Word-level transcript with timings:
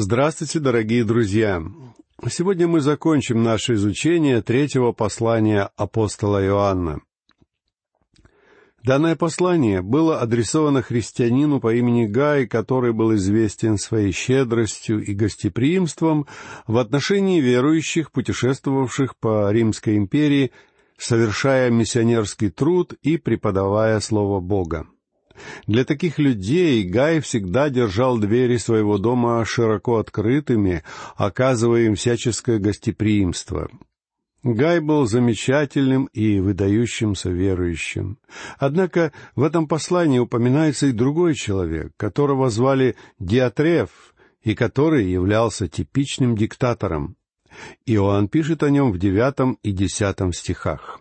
Здравствуйте, 0.00 0.60
дорогие 0.60 1.02
друзья! 1.02 1.60
Сегодня 2.30 2.68
мы 2.68 2.80
закончим 2.80 3.42
наше 3.42 3.74
изучение 3.74 4.40
третьего 4.42 4.92
послания 4.92 5.70
апостола 5.74 6.40
Иоанна. 6.46 7.00
Данное 8.84 9.16
послание 9.16 9.82
было 9.82 10.20
адресовано 10.20 10.82
христианину 10.82 11.58
по 11.58 11.74
имени 11.74 12.06
Гай, 12.06 12.46
который 12.46 12.92
был 12.92 13.12
известен 13.16 13.76
своей 13.76 14.12
щедростью 14.12 15.04
и 15.04 15.14
гостеприимством 15.14 16.28
в 16.68 16.78
отношении 16.78 17.40
верующих, 17.40 18.12
путешествовавших 18.12 19.16
по 19.16 19.50
Римской 19.50 19.96
империи, 19.96 20.52
совершая 20.96 21.70
миссионерский 21.70 22.50
труд 22.50 22.92
и 23.02 23.16
преподавая 23.16 23.98
Слово 23.98 24.38
Бога. 24.38 24.86
Для 25.66 25.84
таких 25.84 26.18
людей 26.18 26.82
Гай 26.84 27.20
всегда 27.20 27.70
держал 27.70 28.18
двери 28.18 28.56
своего 28.56 28.98
дома 28.98 29.44
широко 29.44 29.98
открытыми, 29.98 30.82
оказывая 31.16 31.82
им 31.82 31.94
всяческое 31.94 32.58
гостеприимство. 32.58 33.68
Гай 34.44 34.80
был 34.80 35.06
замечательным 35.06 36.06
и 36.12 36.38
выдающимся 36.38 37.30
верующим. 37.30 38.18
Однако 38.58 39.12
в 39.34 39.42
этом 39.42 39.66
послании 39.66 40.20
упоминается 40.20 40.86
и 40.86 40.92
другой 40.92 41.34
человек, 41.34 41.92
которого 41.96 42.48
звали 42.48 42.94
Диатреф, 43.18 44.14
и 44.42 44.54
который 44.54 45.10
являлся 45.10 45.66
типичным 45.66 46.36
диктатором. 46.36 47.16
Иоанн 47.86 48.28
пишет 48.28 48.62
о 48.62 48.70
нем 48.70 48.92
в 48.92 48.98
девятом 48.98 49.58
и 49.62 49.72
десятом 49.72 50.32
стихах. 50.32 51.00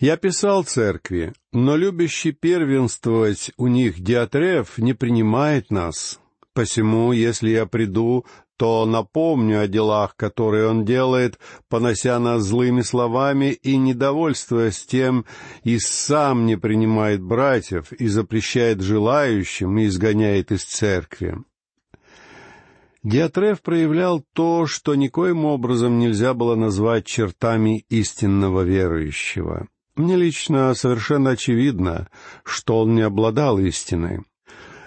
Я 0.00 0.16
писал 0.16 0.64
церкви, 0.64 1.34
но 1.52 1.76
любящий 1.76 2.32
первенствовать 2.32 3.52
у 3.58 3.66
них 3.66 4.00
Диатреф 4.00 4.78
не 4.78 4.94
принимает 4.94 5.70
нас. 5.70 6.18
Посему, 6.54 7.12
если 7.12 7.50
я 7.50 7.66
приду, 7.66 8.24
то 8.56 8.86
напомню 8.86 9.60
о 9.60 9.68
делах, 9.68 10.16
которые 10.16 10.68
он 10.68 10.86
делает, 10.86 11.38
понося 11.68 12.18
нас 12.18 12.44
злыми 12.44 12.80
словами 12.80 13.52
и 13.52 13.76
недовольствуясь 13.76 14.86
тем, 14.86 15.26
и 15.64 15.78
сам 15.78 16.46
не 16.46 16.56
принимает 16.56 17.20
братьев, 17.20 17.92
и 17.92 18.08
запрещает 18.08 18.80
желающим, 18.80 19.76
и 19.76 19.84
изгоняет 19.84 20.50
из 20.50 20.64
церкви. 20.64 21.36
Диатреф 23.02 23.60
проявлял 23.60 24.24
то, 24.32 24.64
что 24.64 24.94
никоим 24.94 25.44
образом 25.44 25.98
нельзя 25.98 26.32
было 26.32 26.54
назвать 26.54 27.04
чертами 27.04 27.84
истинного 27.90 28.62
верующего. 28.62 29.68
Мне 29.96 30.16
лично 30.16 30.74
совершенно 30.74 31.30
очевидно, 31.30 32.08
что 32.44 32.80
он 32.80 32.94
не 32.94 33.02
обладал 33.02 33.58
истиной. 33.58 34.20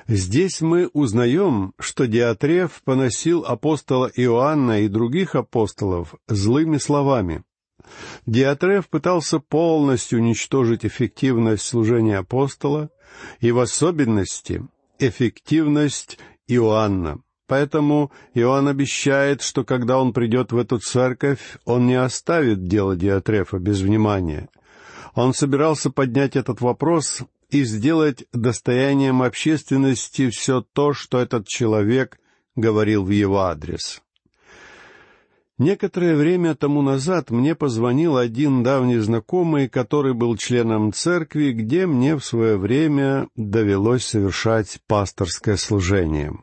Здесь 0.08 0.62
мы 0.62 0.90
узнаем, 0.94 1.74
что 1.80 2.08
Диатреф 2.08 2.82
поносил 2.84 3.46
апостола 3.46 4.12
Иоанна 4.16 4.82
и 4.82 4.88
других 4.88 5.36
апостолов 5.36 6.16
злыми 6.28 6.78
словами. 6.78 7.44
Диатреф 8.26 8.90
пытался 8.90 9.40
полностью 9.40 10.20
уничтожить 10.20 10.86
эффективность 10.86 11.66
служения 11.66 12.18
апостола 12.18 12.90
и 13.40 13.52
в 13.52 13.60
особенности 13.60 14.66
эффективность 15.00 16.18
Иоанна. 16.48 17.20
Поэтому 17.48 18.12
Иоанн 18.34 18.70
обещает, 18.70 19.42
что 19.42 19.64
когда 19.64 20.00
он 20.00 20.14
придет 20.14 20.52
в 20.52 20.58
эту 20.58 20.80
церковь, 20.80 21.58
он 21.66 21.88
не 21.88 21.96
оставит 21.96 22.68
дело 22.68 22.96
Диатрефа 22.96 23.60
без 23.60 23.82
внимания— 23.82 24.50
он 25.16 25.34
собирался 25.34 25.90
поднять 25.90 26.36
этот 26.36 26.62
вопрос 26.62 27.22
и 27.50 27.64
сделать 27.64 28.26
достоянием 28.34 29.22
общественности 29.22 30.30
все 30.30 30.62
то, 30.62 30.94
что 30.94 31.20
этот 31.20 31.48
человек 31.48 32.20
говорил 32.56 33.04
в 33.04 33.10
его 33.10 33.42
адрес. 33.42 34.02
Некоторое 35.60 36.16
время 36.16 36.56
тому 36.56 36.82
назад 36.82 37.30
мне 37.30 37.54
позвонил 37.54 38.18
один 38.18 38.64
давний 38.64 38.98
знакомый, 38.98 39.70
который 39.70 40.16
был 40.16 40.36
членом 40.36 40.92
церкви, 40.92 41.52
где 41.52 41.86
мне 41.86 42.16
в 42.16 42.26
свое 42.26 42.58
время 42.58 43.28
довелось 43.36 44.06
совершать 44.06 44.80
пасторское 44.88 45.58
служение. 45.58 46.34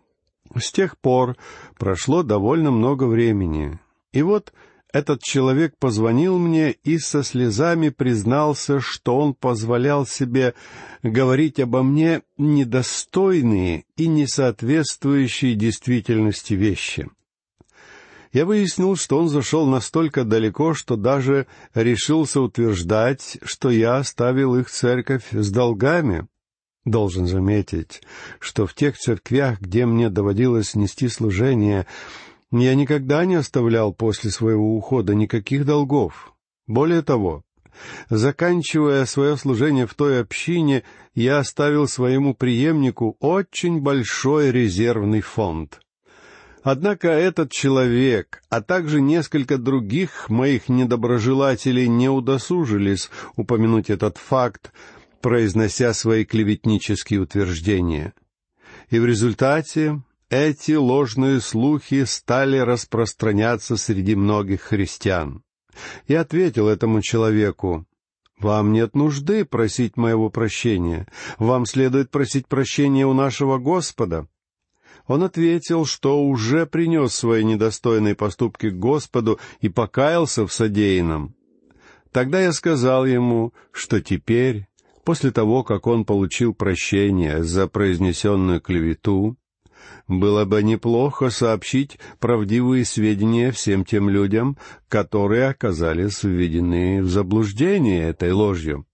С 0.56 0.70
тех 0.70 0.96
пор 0.96 1.36
прошло 1.76 2.22
довольно 2.22 2.70
много 2.70 3.04
времени. 3.04 3.80
И 4.12 4.22
вот 4.22 4.52
этот 4.92 5.22
человек 5.22 5.74
позвонил 5.78 6.38
мне 6.38 6.72
и 6.72 6.98
со 6.98 7.22
слезами 7.22 7.90
признался, 7.90 8.80
что 8.80 9.18
он 9.18 9.34
позволял 9.34 10.06
себе 10.06 10.54
говорить 11.02 11.60
обо 11.60 11.82
мне 11.82 12.22
недостойные 12.38 13.84
и 13.96 14.06
несоответствующие 14.06 15.54
действительности 15.54 16.54
вещи. 16.54 17.08
Я 18.32 18.46
выяснил, 18.46 18.94
что 18.94 19.18
он 19.18 19.28
зашел 19.28 19.66
настолько 19.66 20.24
далеко, 20.24 20.72
что 20.72 20.94
даже 20.96 21.46
решился 21.74 22.40
утверждать, 22.40 23.38
что 23.42 23.70
я 23.70 23.96
оставил 23.96 24.54
их 24.56 24.70
церковь 24.70 25.24
с 25.32 25.50
долгами. 25.50 26.28
Должен 26.84 27.26
заметить, 27.26 28.02
что 28.38 28.66
в 28.66 28.74
тех 28.74 28.96
церквях, 28.96 29.60
где 29.60 29.84
мне 29.84 30.08
доводилось 30.08 30.74
нести 30.74 31.08
служение, 31.08 31.86
я 32.52 32.74
никогда 32.74 33.24
не 33.24 33.36
оставлял 33.36 33.92
после 33.92 34.30
своего 34.30 34.76
ухода 34.76 35.14
никаких 35.14 35.64
долгов. 35.64 36.34
Более 36.66 37.02
того, 37.02 37.44
заканчивая 38.08 39.04
свое 39.06 39.36
служение 39.36 39.86
в 39.86 39.94
той 39.94 40.20
общине, 40.20 40.82
я 41.14 41.38
оставил 41.38 41.86
своему 41.86 42.34
преемнику 42.34 43.16
очень 43.20 43.80
большой 43.80 44.50
резервный 44.50 45.20
фонд. 45.20 45.80
Однако 46.62 47.08
этот 47.08 47.50
человек, 47.50 48.42
а 48.50 48.60
также 48.60 49.00
несколько 49.00 49.56
других 49.56 50.28
моих 50.28 50.68
недоброжелателей 50.68 51.88
не 51.88 52.10
удосужились 52.10 53.10
упомянуть 53.36 53.88
этот 53.88 54.18
факт, 54.18 54.72
произнося 55.22 55.94
свои 55.94 56.24
клеветнические 56.24 57.20
утверждения. 57.20 58.12
И 58.90 58.98
в 58.98 59.06
результате 59.06 60.02
эти 60.30 60.72
ложные 60.72 61.40
слухи 61.40 62.04
стали 62.04 62.56
распространяться 62.58 63.76
среди 63.76 64.14
многих 64.14 64.62
христиан. 64.62 65.42
И 66.06 66.14
ответил 66.14 66.68
этому 66.68 67.02
человеку, 67.02 67.84
«Вам 68.38 68.72
нет 68.72 68.94
нужды 68.94 69.44
просить 69.44 69.96
моего 69.96 70.30
прощения. 70.30 71.06
Вам 71.38 71.66
следует 71.66 72.10
просить 72.10 72.46
прощения 72.46 73.06
у 73.06 73.12
нашего 73.12 73.58
Господа». 73.58 74.28
Он 75.06 75.24
ответил, 75.24 75.84
что 75.84 76.22
уже 76.22 76.66
принес 76.66 77.14
свои 77.14 77.42
недостойные 77.42 78.14
поступки 78.14 78.70
к 78.70 78.78
Господу 78.78 79.40
и 79.60 79.68
покаялся 79.68 80.46
в 80.46 80.52
содеянном. 80.52 81.34
Тогда 82.12 82.40
я 82.40 82.52
сказал 82.52 83.04
ему, 83.06 83.52
что 83.72 84.00
теперь, 84.00 84.68
после 85.04 85.32
того, 85.32 85.64
как 85.64 85.86
он 85.86 86.04
получил 86.04 86.54
прощение 86.54 87.42
за 87.42 87.66
произнесенную 87.66 88.60
клевету, 88.60 89.36
было 90.08 90.44
бы 90.44 90.62
неплохо 90.62 91.30
сообщить 91.30 91.98
правдивые 92.18 92.84
сведения 92.84 93.52
всем 93.52 93.84
тем 93.84 94.08
людям, 94.08 94.56
которые 94.88 95.48
оказались 95.48 96.22
введены 96.22 97.02
в 97.02 97.08
заблуждение 97.08 98.08
этой 98.08 98.32
ложью. 98.32 98.86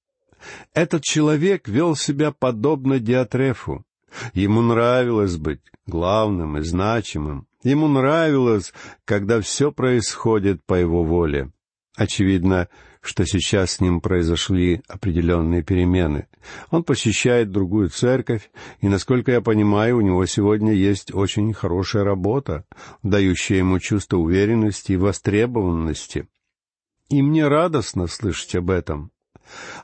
Этот 0.75 1.03
человек 1.03 1.69
вел 1.69 1.97
себя 1.97 2.33
подобно 2.33 2.99
Диатрефу. 2.99 3.85
Ему 4.33 4.63
нравилось 4.63 5.37
быть 5.37 5.61
главным 5.87 6.59
и 6.59 6.63
значимым. 6.63 7.47
Ему 7.63 7.89
нравилось, 7.89 8.73
когда 9.05 9.41
все 9.41 9.73
происходит 9.73 10.65
по 10.65 10.75
его 10.75 11.03
воле. 11.03 11.51
Очевидно, 11.97 12.69
что 13.07 13.25
сейчас 13.25 13.73
с 13.73 13.81
ним 13.81 14.01
произошли 14.01 14.83
определенные 14.89 15.63
перемены. 15.63 16.27
Он 16.71 16.85
посещает 16.85 17.51
другую 17.51 17.91
церковь, 17.91 18.51
и, 18.81 18.89
насколько 18.89 19.33
я 19.33 19.41
понимаю, 19.41 19.99
у 19.99 20.01
него 20.01 20.25
сегодня 20.27 20.73
есть 20.73 21.15
очень 21.15 21.53
хорошая 21.53 22.05
работа, 22.05 22.65
дающая 23.03 23.59
ему 23.59 23.79
чувство 23.79 24.19
уверенности 24.19 24.93
и 24.93 24.97
востребованности. 24.97 26.29
И 27.09 27.23
мне 27.23 27.47
радостно 27.47 28.07
слышать 28.07 28.55
об 28.57 28.71
этом. 28.71 29.13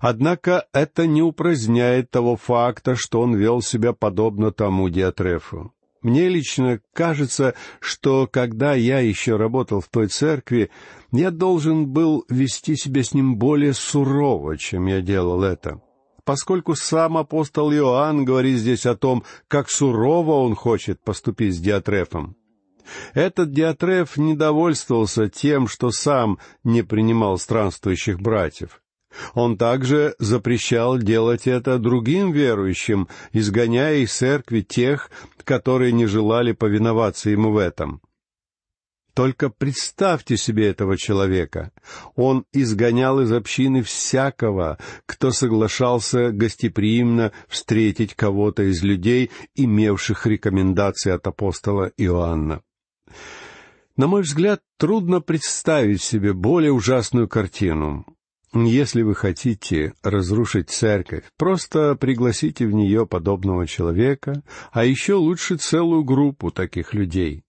Однако 0.00 0.66
это 0.72 1.06
не 1.06 1.22
упраздняет 1.22 2.10
того 2.10 2.36
факта, 2.36 2.96
что 2.96 3.20
он 3.20 3.34
вел 3.36 3.62
себя 3.62 3.92
подобно 3.92 4.50
тому 4.50 4.88
Диатрефу. 4.88 5.72
Мне 6.02 6.28
лично 6.28 6.80
кажется, 6.92 7.54
что 7.80 8.26
когда 8.26 8.74
я 8.74 8.98
еще 8.98 9.36
работал 9.36 9.80
в 9.80 9.88
той 9.88 10.08
церкви, 10.08 10.70
я 11.12 11.30
должен 11.30 11.86
был 11.86 12.24
вести 12.28 12.74
себя 12.74 13.04
с 13.04 13.14
ним 13.14 13.36
более 13.36 13.72
сурово, 13.72 14.58
чем 14.58 14.86
я 14.86 15.00
делал 15.00 15.44
это. 15.44 15.80
Поскольку 16.24 16.74
сам 16.74 17.16
апостол 17.16 17.72
Иоанн 17.72 18.24
говорит 18.24 18.58
здесь 18.58 18.84
о 18.86 18.96
том, 18.96 19.24
как 19.48 19.70
сурово 19.70 20.44
он 20.44 20.54
хочет 20.54 21.02
поступить 21.02 21.54
с 21.54 21.58
Диатрефом. 21.58 22.36
Этот 23.14 23.52
Диатреф 23.52 24.16
недовольствовался 24.16 25.28
тем, 25.28 25.68
что 25.68 25.90
сам 25.90 26.38
не 26.64 26.82
принимал 26.82 27.38
странствующих 27.38 28.20
братьев. 28.20 28.82
Он 29.34 29.56
также 29.56 30.14
запрещал 30.18 30.98
делать 30.98 31.46
это 31.46 31.78
другим 31.78 32.32
верующим, 32.32 33.08
изгоняя 33.32 33.96
из 33.96 34.12
церкви 34.12 34.60
тех, 34.60 35.10
которые 35.44 35.92
не 35.92 36.06
желали 36.06 36.52
повиноваться 36.52 37.30
ему 37.30 37.52
в 37.52 37.58
этом. 37.58 38.00
Только 39.14 39.50
представьте 39.50 40.38
себе 40.38 40.68
этого 40.68 40.96
человека. 40.96 41.70
Он 42.14 42.46
изгонял 42.52 43.20
из 43.20 43.30
общины 43.30 43.82
всякого, 43.82 44.78
кто 45.04 45.32
соглашался 45.32 46.30
гостеприимно 46.30 47.32
встретить 47.46 48.14
кого-то 48.14 48.62
из 48.62 48.82
людей, 48.82 49.30
имевших 49.54 50.26
рекомендации 50.26 51.12
от 51.12 51.26
апостола 51.26 51.92
Иоанна. 51.98 52.62
На 53.96 54.06
мой 54.06 54.22
взгляд, 54.22 54.62
трудно 54.78 55.20
представить 55.20 56.02
себе 56.02 56.32
более 56.32 56.72
ужасную 56.72 57.28
картину. 57.28 58.06
Если 58.54 59.00
вы 59.00 59.14
хотите 59.14 59.94
разрушить 60.02 60.68
церковь, 60.68 61.24
просто 61.38 61.94
пригласите 61.94 62.66
в 62.66 62.72
нее 62.72 63.06
подобного 63.06 63.66
человека, 63.66 64.42
а 64.72 64.84
еще 64.84 65.14
лучше 65.14 65.56
целую 65.56 66.04
группу 66.04 66.50
таких 66.50 66.92
людей. 66.92 67.44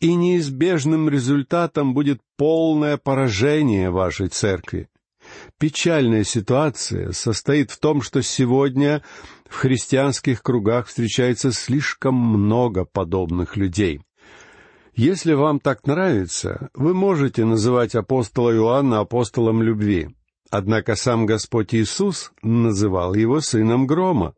И 0.00 0.14
неизбежным 0.16 1.08
результатом 1.08 1.94
будет 1.94 2.20
полное 2.36 2.96
поражение 2.96 3.90
вашей 3.90 4.28
церкви. 4.28 4.88
Печальная 5.58 6.24
ситуация 6.24 7.12
состоит 7.12 7.70
в 7.70 7.78
том, 7.78 8.02
что 8.02 8.20
сегодня 8.22 9.04
в 9.48 9.54
христианских 9.54 10.42
кругах 10.42 10.88
встречается 10.88 11.52
слишком 11.52 12.14
много 12.14 12.84
подобных 12.84 13.56
людей. 13.56 14.00
Если 14.96 15.34
вам 15.34 15.60
так 15.60 15.86
нравится, 15.86 16.70
вы 16.74 16.94
можете 16.94 17.44
называть 17.44 17.94
апостола 17.94 18.52
Иоанна 18.52 18.98
апостолом 18.98 19.62
любви. 19.62 20.08
Однако 20.50 20.96
сам 20.96 21.26
Господь 21.26 21.74
Иисус 21.74 22.32
называл 22.42 23.14
его 23.14 23.40
сыном 23.40 23.86
грома. 23.86 24.34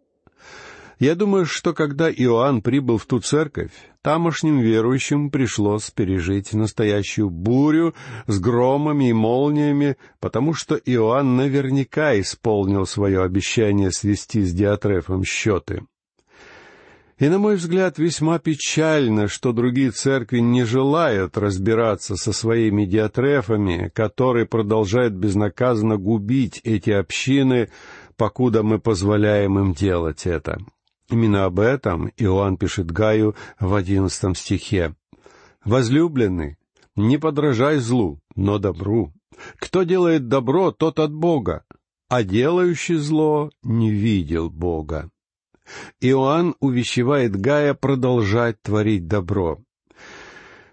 Я 0.98 1.14
думаю, 1.14 1.46
что 1.46 1.72
когда 1.72 2.10
Иоанн 2.10 2.60
прибыл 2.60 2.98
в 2.98 3.06
ту 3.06 3.20
церковь, 3.20 3.70
тамошним 4.02 4.58
верующим 4.58 5.30
пришлось 5.30 5.90
пережить 5.90 6.52
настоящую 6.52 7.30
бурю 7.30 7.94
с 8.26 8.38
громами 8.38 9.08
и 9.08 9.12
молниями, 9.14 9.96
потому 10.18 10.52
что 10.52 10.74
Иоанн 10.74 11.36
наверняка 11.36 12.18
исполнил 12.20 12.86
свое 12.86 13.22
обещание 13.22 13.92
свести 13.92 14.42
с 14.42 14.52
Диатрефом 14.52 15.24
счеты. 15.24 15.86
И, 17.20 17.28
на 17.28 17.38
мой 17.38 17.56
взгляд, 17.56 17.98
весьма 17.98 18.38
печально, 18.38 19.28
что 19.28 19.52
другие 19.52 19.90
церкви 19.90 20.38
не 20.38 20.64
желают 20.64 21.36
разбираться 21.36 22.16
со 22.16 22.32
своими 22.32 22.86
диатрефами, 22.86 23.92
которые 23.94 24.46
продолжают 24.46 25.12
безнаказанно 25.12 25.98
губить 25.98 26.62
эти 26.64 26.88
общины, 26.88 27.68
покуда 28.16 28.62
мы 28.62 28.78
позволяем 28.78 29.58
им 29.58 29.74
делать 29.74 30.26
это. 30.26 30.60
Именно 31.10 31.44
об 31.44 31.60
этом 31.60 32.08
Иоанн 32.16 32.56
пишет 32.56 32.90
Гаю 32.90 33.34
в 33.58 33.74
одиннадцатом 33.74 34.34
стихе. 34.34 34.94
«Возлюбленный, 35.62 36.56
не 36.96 37.18
подражай 37.18 37.80
злу, 37.80 38.18
но 38.34 38.58
добру. 38.58 39.12
Кто 39.58 39.82
делает 39.82 40.28
добро, 40.28 40.70
тот 40.70 40.98
от 40.98 41.12
Бога, 41.12 41.64
а 42.08 42.22
делающий 42.22 42.96
зло 42.96 43.50
не 43.62 43.90
видел 43.90 44.48
Бога». 44.48 45.10
Иоанн 46.00 46.54
увещевает 46.60 47.36
Гая 47.36 47.74
продолжать 47.74 48.60
творить 48.62 49.06
добро. 49.06 49.58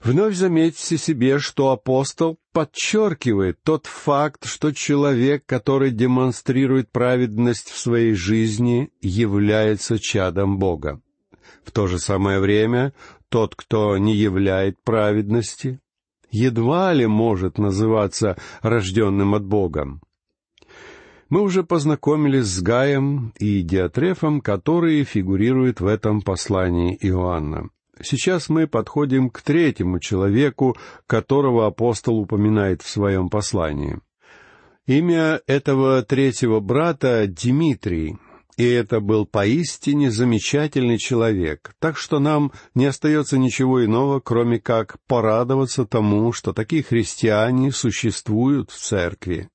Вновь 0.03 0.35
заметьте 0.35 0.97
себе, 0.97 1.39
что 1.39 1.71
апостол 1.71 2.39
подчеркивает 2.53 3.59
тот 3.63 3.88
факт, 3.88 4.45
что 4.45 4.71
человек, 4.71 5.44
который 5.45 5.91
демонстрирует 5.91 6.91
праведность 6.91 7.69
в 7.69 7.77
своей 7.77 8.13
жизни, 8.13 8.91
является 9.01 9.99
чадом 9.99 10.59
Бога. 10.59 11.01
В 11.63 11.71
то 11.71 11.88
же 11.88 11.99
самое 11.99 12.39
время 12.39 12.94
тот, 13.29 13.55
кто 13.55 13.97
не 13.97 14.15
являет 14.15 14.81
праведности, 14.83 15.81
едва 16.31 16.94
ли 16.94 17.07
может 17.07 17.57
называться 17.57 18.38
рожденным 18.61 19.35
от 19.35 19.45
Бога. 19.45 19.99
Мы 21.29 21.41
уже 21.41 21.63
познакомились 21.63 22.45
с 22.45 22.62
Гаем 22.62 23.33
и 23.38 23.62
Диатрефом, 23.62 24.39
которые 24.39 25.03
фигурируют 25.03 25.81
в 25.81 25.88
этом 25.88 26.21
послании 26.21 26.97
Иоанна. 27.01 27.69
Сейчас 28.01 28.47
мы 28.47 28.65
подходим 28.68 29.29
к 29.29 29.41
третьему 29.41 30.00
человеку, 30.00 30.77
которого 31.06 31.65
апостол 31.65 32.19
упоминает 32.19 32.81
в 32.81 32.89
своем 32.89 33.29
послании. 33.29 34.00
Имя 34.85 35.41
этого 35.47 36.01
третьего 36.01 36.62
брата— 36.62 37.25
Дмитрий, 37.27 38.15
и 38.56 38.63
это 38.63 39.01
был 39.01 39.25
поистине 39.25 40.12
замечательный 40.12 40.97
человек, 40.97 41.73
так 41.80 41.97
что 41.97 42.19
нам 42.19 42.53
не 42.73 42.85
остается 42.85 43.38
ничего 43.38 43.83
иного, 43.83 44.21
кроме 44.21 44.59
как 44.59 44.97
порадоваться 45.07 45.85
тому, 45.85 46.31
что 46.31 46.53
такие 46.53 46.83
христиане 46.83 47.73
существуют 47.73 48.71
в 48.71 48.77
церкви. 48.77 49.50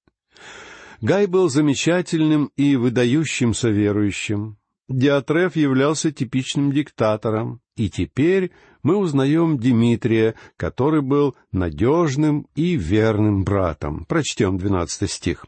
Гай 1.03 1.27
был 1.27 1.49
замечательным 1.49 2.53
и 2.57 2.77
выдающимся 2.77 3.71
верующим. 3.71 4.57
Диатреф 4.89 5.57
являлся 5.57 6.13
типичным 6.13 6.71
диктатором, 6.71 7.61
и 7.77 7.91
теперь 7.91 8.53
мы 8.85 8.97
узнаем 8.97 9.59
Дмитрия, 9.59 10.37
который 10.57 11.03
был 11.03 11.35
надежным 11.51 12.47
и 12.55 12.77
верным 12.77 13.43
братом. 13.43 14.05
Прочтем 14.05 14.59
двенадцатый 14.59 15.09
стих. 15.09 15.45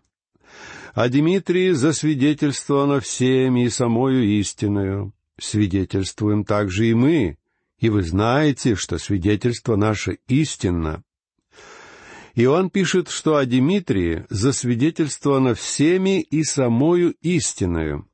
«А 0.93 1.09
Дмитрий 1.09 1.71
засвидетельствовано 1.71 2.99
всеми 2.99 3.67
и 3.67 3.69
самою 3.69 4.25
истиною. 4.25 5.13
Свидетельствуем 5.39 6.45
также 6.45 6.89
и 6.89 6.95
мы, 6.95 7.39
и 7.79 7.91
вы 7.91 8.03
знаете, 8.03 8.75
что 8.75 8.99
свидетельство 8.99 9.77
наше 9.77 10.19
истинно. 10.27 11.05
Иоанн 12.37 12.71
пишет, 12.71 13.09
что 13.09 13.37
о 13.37 13.47
Дмитрии 13.47 14.27
засвидетельствовано 14.29 15.55
всеми 15.55 16.21
и 16.21 16.43
самою 16.43 17.15
истиною. 17.23 18.09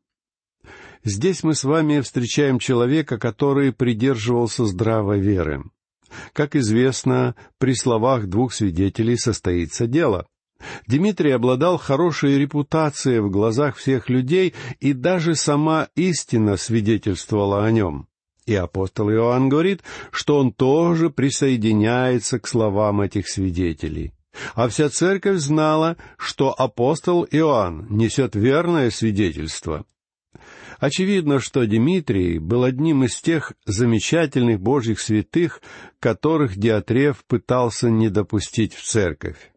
Здесь 1.03 1.43
мы 1.43 1.55
с 1.55 1.65
вами 1.65 2.01
встречаем 2.01 2.59
человека, 2.59 3.19
который 3.19 3.73
придерживался 3.73 4.67
здравой 4.67 5.21
веры. 5.21 5.65
Как 6.35 6.55
известно, 6.55 7.35
при 7.59 7.75
словах 7.75 8.27
двух 8.27 8.53
свидетелей 8.53 9.17
состоится 9.17 9.87
дело. 9.87 10.27
Дмитрий 10.87 11.31
обладал 11.31 11.79
хорошей 11.79 12.37
репутацией 12.37 13.21
в 13.21 13.31
глазах 13.31 13.77
всех 13.77 14.11
людей, 14.11 14.53
и 14.79 14.93
даже 14.93 15.35
сама 15.35 15.89
истина 15.95 16.59
свидетельствовала 16.59 17.65
о 17.65 17.71
нем. 17.71 18.09
И 18.45 18.55
апостол 18.55 19.11
Иоанн 19.11 19.49
говорит, 19.49 19.83
что 20.11 20.39
он 20.39 20.53
тоже 20.53 21.09
присоединяется 21.09 22.39
к 22.39 22.47
словам 22.47 23.01
этих 23.01 23.29
свидетелей. 23.29 24.13
А 24.55 24.69
вся 24.69 24.89
церковь 24.89 25.39
знала, 25.39 25.97
что 26.17 26.53
апостол 26.59 27.27
Иоанн 27.31 27.87
несет 27.91 28.35
верное 28.35 28.91
свидетельство. 28.91 29.85
Очевидно, 30.79 31.41
что 31.41 31.67
Дмитрий 31.67 32.39
был 32.39 32.65
одним 32.65 33.05
из 33.05 33.21
тех 33.21 33.53
замечательных 33.67 34.61
божьих 34.61 34.99
святых, 34.99 35.61
которых 35.99 36.57
Диатреф 36.57 37.25
пытался 37.27 37.91
не 37.91 38.09
допустить 38.09 38.75
в 38.75 38.83
церковь. 38.83 39.51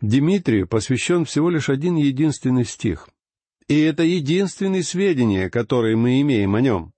Дмитрию 0.00 0.66
посвящен 0.66 1.24
всего 1.24 1.50
лишь 1.50 1.68
один 1.68 1.96
единственный 1.96 2.64
стих. 2.64 3.08
И 3.68 3.80
это 3.80 4.02
единственные 4.02 4.82
сведения, 4.82 5.50
которые 5.50 5.96
мы 5.96 6.20
имеем 6.20 6.54
о 6.56 6.60
нем. 6.60 6.92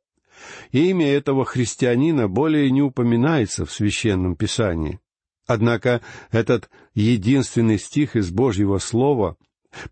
Имя 0.73 1.09
этого 1.09 1.45
христианина 1.45 2.29
более 2.29 2.71
не 2.71 2.81
упоминается 2.83 3.67
в 3.67 3.73
Священном 3.73 4.37
Писании. 4.37 5.01
Однако 5.49 6.03
этот 6.31 6.69
единственный 6.95 7.79
стих 7.79 8.17
из 8.17 8.31
Божьего 8.31 8.77
Слова 8.77 9.37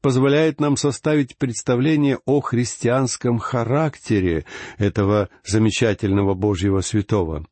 позволяет 0.03 0.61
нам 0.61 0.77
составить 0.77 1.39
представление 1.39 2.19
о 2.27 2.41
христианском 2.43 3.39
характере 3.39 4.45
этого 4.77 5.31
замечательного 5.45 6.35
Божьего 6.35 6.83
святого. 6.83 7.47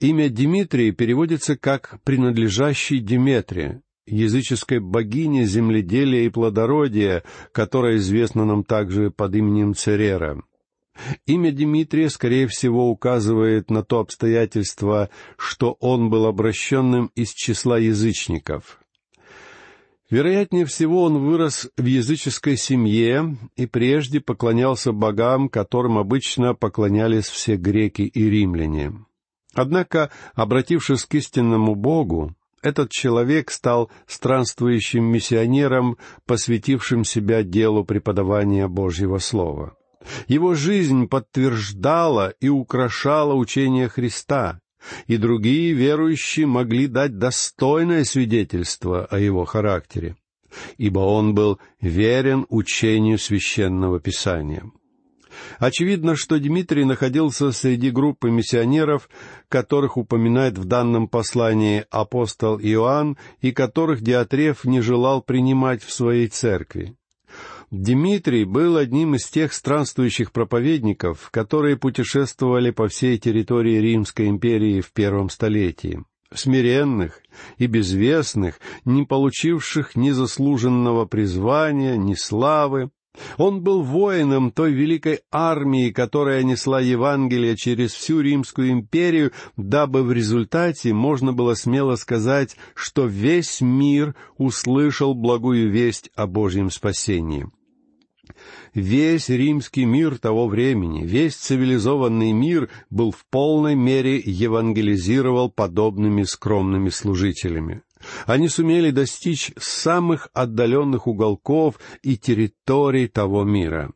Имя 0.00 0.28
Дмитрий 0.28 0.90
переводится 0.90 1.56
как 1.56 2.00
«принадлежащий 2.02 2.98
Диметре», 2.98 3.80
языческой 4.06 4.80
богине 4.80 5.44
земледелия 5.44 6.26
и 6.26 6.28
плодородия, 6.28 7.22
которая 7.52 7.96
известна 7.98 8.44
нам 8.44 8.64
также 8.64 9.12
под 9.12 9.36
именем 9.36 9.74
Церера. 9.74 10.42
Имя 11.26 11.52
Дмитрия, 11.52 12.08
скорее 12.08 12.46
всего, 12.46 12.88
указывает 12.88 13.70
на 13.70 13.82
то 13.82 14.00
обстоятельство, 14.00 15.10
что 15.36 15.76
он 15.80 16.10
был 16.10 16.26
обращенным 16.26 17.10
из 17.14 17.32
числа 17.32 17.78
язычников. 17.78 18.80
Вероятнее 20.10 20.66
всего, 20.66 21.02
он 21.04 21.18
вырос 21.18 21.70
в 21.76 21.84
языческой 21.84 22.56
семье 22.56 23.36
и 23.56 23.66
прежде 23.66 24.20
поклонялся 24.20 24.92
богам, 24.92 25.48
которым 25.48 25.98
обычно 25.98 26.54
поклонялись 26.54 27.24
все 27.24 27.56
греки 27.56 28.02
и 28.02 28.30
римляне. 28.30 28.92
Однако, 29.54 30.10
обратившись 30.34 31.04
к 31.04 31.14
истинному 31.14 31.74
Богу, 31.74 32.34
этот 32.60 32.90
человек 32.90 33.50
стал 33.50 33.90
странствующим 34.06 35.04
миссионером, 35.04 35.96
посвятившим 36.26 37.04
себя 37.04 37.42
делу 37.42 37.84
преподавания 37.84 38.68
Божьего 38.68 39.18
Слова. 39.18 39.76
Его 40.28 40.54
жизнь 40.54 41.08
подтверждала 41.08 42.34
и 42.40 42.48
украшала 42.48 43.34
учение 43.34 43.88
Христа, 43.88 44.60
и 45.06 45.16
другие 45.16 45.72
верующие 45.72 46.46
могли 46.46 46.86
дать 46.86 47.18
достойное 47.18 48.04
свидетельство 48.04 49.06
о 49.06 49.18
его 49.18 49.44
характере, 49.44 50.16
ибо 50.76 51.00
он 51.00 51.34
был 51.34 51.58
верен 51.80 52.46
учению 52.48 53.18
священного 53.18 54.00
Писания. 54.00 54.64
Очевидно, 55.58 56.14
что 56.14 56.38
Дмитрий 56.38 56.84
находился 56.84 57.50
среди 57.50 57.90
группы 57.90 58.30
миссионеров, 58.30 59.08
которых 59.48 59.96
упоминает 59.96 60.58
в 60.58 60.64
данном 60.64 61.08
послании 61.08 61.84
апостол 61.90 62.58
Иоанн 62.60 63.18
и 63.40 63.50
которых 63.50 64.00
Диатреф 64.00 64.64
не 64.64 64.80
желал 64.80 65.22
принимать 65.22 65.82
в 65.82 65.92
своей 65.92 66.28
церкви. 66.28 66.96
Дмитрий 67.70 68.44
был 68.44 68.76
одним 68.76 69.14
из 69.14 69.26
тех 69.28 69.52
странствующих 69.52 70.32
проповедников, 70.32 71.30
которые 71.30 71.76
путешествовали 71.76 72.70
по 72.70 72.88
всей 72.88 73.18
территории 73.18 73.78
Римской 73.78 74.28
империи 74.28 74.80
в 74.80 74.92
первом 74.92 75.30
столетии. 75.30 76.04
Смиренных 76.32 77.20
и 77.58 77.66
безвестных, 77.66 78.58
не 78.84 79.04
получивших 79.04 79.94
ни 79.94 80.10
заслуженного 80.10 81.04
призвания, 81.04 81.96
ни 81.96 82.14
славы, 82.14 82.90
он 83.36 83.62
был 83.62 83.82
воином 83.82 84.50
той 84.50 84.72
великой 84.72 85.20
армии, 85.30 85.90
которая 85.90 86.42
несла 86.42 86.80
Евангелие 86.80 87.56
через 87.56 87.92
всю 87.92 88.20
Римскую 88.20 88.70
империю, 88.70 89.32
дабы 89.56 90.02
в 90.02 90.12
результате 90.12 90.92
можно 90.92 91.32
было 91.32 91.54
смело 91.54 91.96
сказать, 91.96 92.56
что 92.74 93.06
весь 93.06 93.60
мир 93.60 94.14
услышал 94.36 95.14
благую 95.14 95.70
весть 95.70 96.10
о 96.14 96.26
Божьем 96.26 96.70
спасении. 96.70 97.46
Весь 98.72 99.28
римский 99.28 99.84
мир 99.84 100.18
того 100.18 100.48
времени, 100.48 101.04
весь 101.04 101.36
цивилизованный 101.36 102.32
мир 102.32 102.70
был 102.90 103.12
в 103.12 103.24
полной 103.30 103.76
мере 103.76 104.20
евангелизировал 104.24 105.50
подобными 105.50 106.24
скромными 106.24 106.88
служителями. 106.88 107.82
Они 108.26 108.48
сумели 108.48 108.90
достичь 108.90 109.52
самых 109.58 110.28
отдаленных 110.32 111.06
уголков 111.06 111.76
и 112.02 112.16
территорий 112.16 113.08
того 113.08 113.44
мира. 113.44 113.92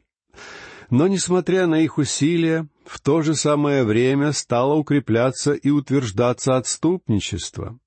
Но, 0.91 1.07
несмотря 1.07 1.67
на 1.67 1.81
их 1.81 1.99
усилия, 1.99 2.69
в 2.87 3.00
то 3.00 3.23
же 3.23 3.35
самое 3.35 3.85
время 3.85 4.33
стало 4.33 4.75
укрепляться 4.75 5.53
и 5.53 5.71
утверждаться 5.71 6.57
отступничество, 6.57 7.79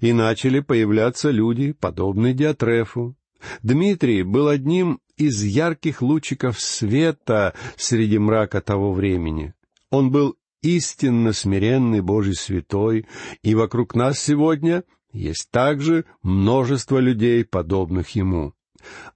и 0.00 0.12
начали 0.12 0.60
появляться 0.60 1.30
люди, 1.30 1.72
подобные 1.72 2.34
Диатрефу. 2.34 3.16
Дмитрий 3.62 4.22
был 4.22 4.48
одним 4.48 5.00
из 5.16 5.42
ярких 5.42 6.02
лучиков 6.02 6.60
света 6.60 7.54
среди 7.76 8.18
мрака 8.18 8.60
того 8.60 8.92
времени. 8.92 9.54
Он 9.90 10.10
был 10.10 10.36
истинно 10.62 11.32
смиренный 11.32 12.02
Божий 12.02 12.34
святой, 12.34 13.06
и 13.42 13.54
вокруг 13.54 13.94
нас 13.94 14.18
сегодня 14.18 14.84
есть 15.12 15.48
также 15.50 16.04
множество 16.22 16.98
людей, 16.98 17.44
подобных 17.44 18.10
ему. 18.10 18.54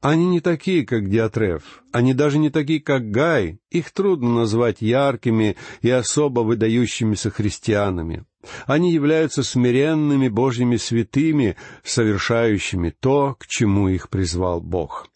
Они 0.01 0.27
не 0.27 0.41
такие, 0.41 0.85
как 0.85 1.09
Диатреф, 1.09 1.83
они 1.93 2.13
даже 2.13 2.39
не 2.39 2.51
такие, 2.51 2.81
как 2.81 3.11
Гай, 3.11 3.61
их 3.71 3.93
трудно 3.93 4.35
назвать 4.35 4.83
яркими 4.83 5.57
и 5.81 5.91
особо 5.91 6.41
выдающимися 6.41 7.31
христианами. 7.31 8.25
Они 8.67 8.93
являются 8.93 9.43
смиренными 9.43 10.29
Божьими 10.29 10.77
святыми, 10.77 11.57
совершающими 11.83 12.91
то, 12.91 13.37
к 13.39 13.47
чему 13.47 13.89
их 13.89 14.11
призвал 14.11 14.61
Бог. 14.61 15.09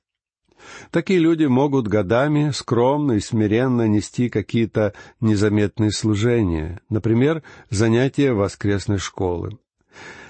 Такие 0.91 1.19
люди 1.19 1.45
могут 1.45 1.87
годами 1.89 2.51
скромно 2.51 3.13
и 3.13 3.21
смиренно 3.21 3.87
нести 3.87 4.29
какие-то 4.31 4.95
незаметные 5.21 5.93
служения, 5.93 6.81
например, 6.89 7.43
занятия 7.71 8.33
воскресной 8.33 8.99
школы. 8.99 9.59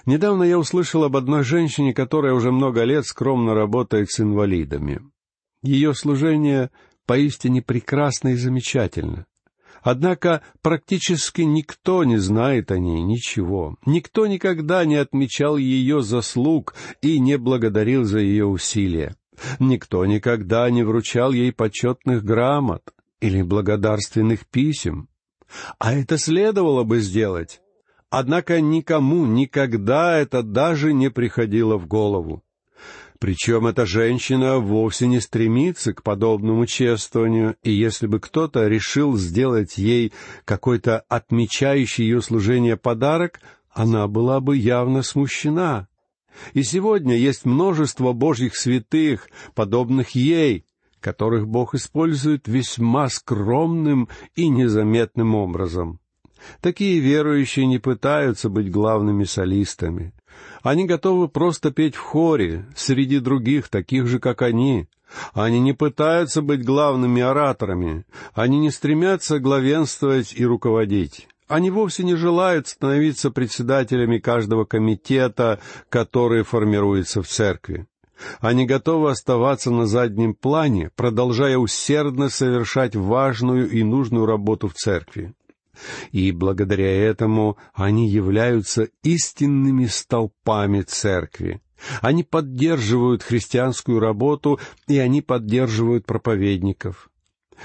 Недавно 0.09 0.43
я 0.43 0.59
услышал 0.59 1.05
об 1.05 1.19
одной 1.19 1.45
женщине, 1.45 1.93
которая 1.93 2.33
уже 2.33 2.51
много 2.51 2.85
лет 2.85 3.05
скромно 3.05 3.53
работает 3.53 4.11
с 4.11 4.21
инвалидами. 4.21 5.03
Ее 5.63 5.93
служение 5.93 6.71
поистине 7.05 7.61
прекрасно 7.61 8.29
и 8.29 8.35
замечательно. 8.37 9.27
Однако 9.83 10.41
практически 10.63 11.43
никто 11.43 12.05
не 12.05 12.17
знает 12.17 12.71
о 12.71 12.79
ней 12.79 13.03
ничего. 13.03 13.77
Никто 13.85 14.27
никогда 14.27 14.87
не 14.87 14.97
отмечал 14.97 15.59
ее 15.59 16.01
заслуг 16.01 16.75
и 17.03 17.21
не 17.21 17.37
благодарил 17.37 18.05
за 18.05 18.21
ее 18.21 18.47
усилия. 18.47 19.15
Никто 19.59 20.07
никогда 20.07 20.71
не 20.71 20.85
вручал 20.85 21.33
ей 21.33 21.53
почетных 21.53 22.25
грамот 22.25 22.95
или 23.21 23.43
благодарственных 23.43 24.47
писем. 24.47 25.11
А 25.79 25.93
это 25.93 26.17
следовало 26.17 26.85
бы 26.85 27.01
сделать. 27.01 27.61
Однако 28.11 28.61
никому 28.61 29.27
никогда 29.27 30.19
это 30.19 30.43
даже 30.43 30.93
не 30.95 31.11
приходило 31.11 31.77
в 31.77 31.87
голову. 31.87 32.43
Причем 33.19 33.67
эта 33.67 33.85
женщина 33.85 34.59
вовсе 34.59 35.09
не 35.09 35.21
стремится 35.21 35.93
к 35.93 36.03
подобному 36.03 36.67
чествованию, 36.67 37.57
и 37.63 37.73
если 37.73 38.07
бы 38.07 38.21
кто-то 38.21 38.69
решил 38.69 39.17
сделать 39.17 39.77
ей 39.77 40.13
какой-то 40.45 41.01
отмечающий 41.09 42.05
ее 42.05 42.23
служение 42.23 42.77
подарок, 42.77 43.41
она 43.73 44.07
была 44.07 44.41
бы 44.41 44.57
явно 44.57 45.03
смущена. 45.03 45.89
И 46.53 46.63
сегодня 46.63 47.17
есть 47.17 47.45
множество 47.45 48.13
Божьих 48.13 48.57
святых, 48.57 49.29
подобных 49.57 50.11
ей, 50.11 50.65
которых 51.01 51.49
Бог 51.49 51.75
использует 51.75 52.47
весьма 52.47 53.09
скромным 53.09 54.09
и 54.37 54.49
незаметным 54.49 55.35
образом. 55.35 55.99
Такие 56.61 57.01
верующие 57.01 57.67
не 57.67 57.79
пытаются 57.79 58.49
быть 58.49 58.71
главными 58.71 59.25
солистами. 59.25 60.13
Они 60.63 60.85
готовы 60.85 61.29
просто 61.29 61.71
петь 61.71 61.95
в 61.95 62.01
хоре, 62.01 62.67
среди 62.77 63.21
других, 63.21 63.69
таких 63.69 64.07
же, 64.07 64.19
как 64.19 64.43
они. 64.43 64.89
Они 65.33 65.61
не 65.61 65.73
пытаются 65.73 66.43
быть 66.43 66.65
главными 66.65 67.23
ораторами. 67.23 68.05
Они 68.35 68.59
не 68.59 68.71
стремятся 68.71 69.39
главенствовать 69.39 70.35
и 70.37 70.45
руководить. 70.45 71.29
Они 71.47 71.71
вовсе 71.71 72.03
не 72.03 72.15
желают 72.15 72.69
становиться 72.69 73.31
председателями 73.31 74.19
каждого 74.19 74.65
комитета, 74.65 75.61
который 75.89 76.43
формируется 76.43 77.23
в 77.23 77.29
церкви. 77.29 77.87
Они 78.41 78.67
готовы 78.67 79.11
оставаться 79.11 79.71
на 79.71 79.87
заднем 79.87 80.35
плане, 80.35 80.91
продолжая 80.95 81.57
усердно 81.57 82.29
совершать 82.29 82.97
важную 82.97 83.71
и 83.71 83.83
нужную 83.83 84.27
работу 84.27 84.69
в 84.69 84.75
церкви 84.75 85.33
и 86.13 86.33
благодаря 86.33 86.91
этому 86.91 87.57
они 87.75 88.09
являются 88.09 88.89
истинными 89.03 89.87
столпами 89.87 90.83
церкви. 90.83 91.61
Они 92.01 92.25
поддерживают 92.25 93.23
христианскую 93.23 94.01
работу, 94.01 94.59
и 94.89 94.99
они 94.99 95.23
поддерживают 95.23 96.07
проповедников. 96.07 97.11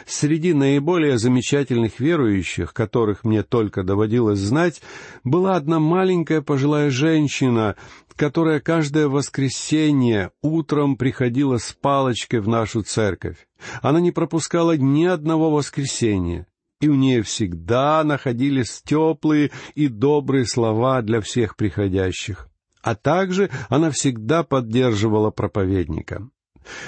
Среди 0.07 0.53
наиболее 0.53 1.19
замечательных 1.19 1.99
верующих, 1.99 2.73
которых 2.73 3.23
мне 3.23 3.43
только 3.43 3.83
доводилось 3.83 4.39
знать, 4.39 4.81
была 5.23 5.55
одна 5.55 5.79
маленькая 5.79 6.41
пожилая 6.41 6.89
женщина, 6.89 7.75
которая 8.15 8.59
каждое 8.59 9.07
воскресенье 9.07 10.31
утром 10.41 10.97
приходила 10.97 11.57
с 11.57 11.73
палочкой 11.73 12.39
в 12.39 12.47
нашу 12.47 12.81
церковь. 12.81 13.47
Она 13.81 13.99
не 13.99 14.11
пропускала 14.11 14.75
ни 14.75 15.05
одного 15.05 15.51
воскресенья 15.51 16.47
и 16.83 16.89
у 16.89 16.95
нее 16.95 17.23
всегда 17.23 18.03
находились 18.03 18.81
теплые 18.83 19.51
и 19.73 19.87
добрые 19.87 20.45
слова 20.45 21.01
для 21.01 21.21
всех 21.21 21.55
приходящих. 21.55 22.49
А 22.81 22.93
также 22.93 23.49
она 23.69 23.89
всегда 23.89 24.43
поддерживала 24.43 25.31
проповедника. 25.31 26.27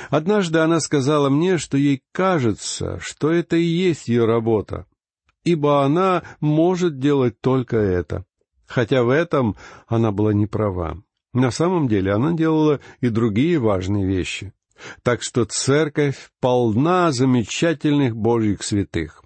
Однажды 0.09 0.59
она 0.59 0.81
сказала 0.81 1.29
мне, 1.29 1.57
что 1.57 1.77
ей 1.77 2.01
кажется, 2.11 2.99
что 2.99 3.31
это 3.31 3.55
и 3.55 3.63
есть 3.63 4.09
ее 4.09 4.25
работа, 4.25 4.85
ибо 5.45 5.85
она 5.85 6.23
может 6.41 6.99
делать 6.99 7.39
только 7.39 7.77
это. 7.77 8.25
Хотя 8.67 9.03
в 9.03 9.09
этом 9.09 9.55
она 9.87 10.11
была 10.11 10.33
не 10.33 10.45
права. 10.45 11.01
На 11.33 11.51
самом 11.51 11.87
деле 11.87 12.11
она 12.11 12.33
делала 12.33 12.81
и 12.99 13.07
другие 13.07 13.59
важные 13.59 14.05
вещи. 14.05 14.51
Так 15.03 15.23
что 15.23 15.45
церковь 15.45 16.31
полна 16.41 17.13
замечательных 17.13 18.17
Божьих 18.17 18.61
святых. 18.61 19.25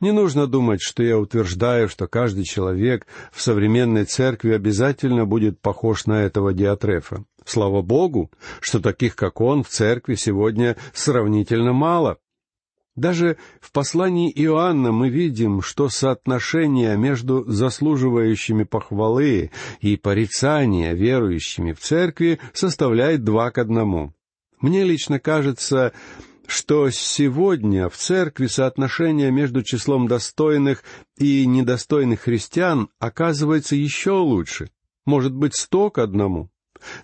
Не 0.00 0.12
нужно 0.12 0.46
думать, 0.46 0.80
что 0.82 1.02
я 1.02 1.18
утверждаю, 1.18 1.88
что 1.88 2.06
каждый 2.06 2.44
человек 2.44 3.06
в 3.32 3.40
современной 3.40 4.04
церкви 4.04 4.52
обязательно 4.52 5.26
будет 5.26 5.60
похож 5.60 6.06
на 6.06 6.22
этого 6.22 6.52
Диатрефа. 6.52 7.24
Слава 7.44 7.82
Богу, 7.82 8.30
что 8.60 8.80
таких, 8.80 9.16
как 9.16 9.40
он, 9.40 9.62
в 9.62 9.68
церкви 9.68 10.14
сегодня 10.14 10.76
сравнительно 10.92 11.72
мало. 11.72 12.18
Даже 12.96 13.38
в 13.60 13.72
послании 13.72 14.30
Иоанна 14.30 14.92
мы 14.92 15.08
видим, 15.08 15.62
что 15.62 15.88
соотношение 15.88 16.96
между 16.96 17.44
заслуживающими 17.50 18.62
похвалы 18.62 19.50
и 19.80 19.96
порицания 19.96 20.92
верующими 20.92 21.72
в 21.72 21.80
церкви 21.80 22.38
составляет 22.52 23.24
два 23.24 23.50
к 23.50 23.58
одному. 23.58 24.14
Мне 24.60 24.84
лично 24.84 25.18
кажется, 25.18 25.92
что 26.46 26.90
сегодня 26.90 27.88
в 27.88 27.96
церкви 27.96 28.46
соотношение 28.46 29.30
между 29.30 29.62
числом 29.62 30.08
достойных 30.08 30.82
и 31.18 31.46
недостойных 31.46 32.20
христиан 32.20 32.88
оказывается 32.98 33.76
еще 33.76 34.12
лучше, 34.12 34.70
может 35.06 35.34
быть, 35.34 35.54
сто 35.54 35.90
к 35.90 35.98
одному. 35.98 36.50